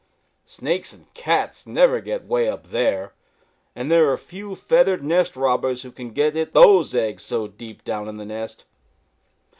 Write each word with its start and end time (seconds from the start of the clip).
Snakes 0.47 0.93
and 0.93 1.13
cats 1.13 1.67
never 1.67 2.01
get 2.01 2.25
'way 2.25 2.49
up 2.49 2.71
there 2.71 3.13
and 3.75 3.91
there 3.91 4.11
are 4.11 4.17
few 4.17 4.55
feathered 4.55 5.03
nest 5.03 5.35
robbers 5.35 5.83
who 5.83 5.91
can 5.91 6.09
get 6.09 6.35
at 6.35 6.53
those 6.53 6.95
eggs 6.95 7.23
so 7.23 7.47
deep 7.47 7.83
down 7.83 8.07
in 8.07 8.17
the 8.17 8.25
nest. 8.25 8.65